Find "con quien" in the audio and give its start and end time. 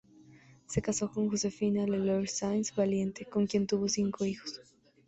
3.27-3.67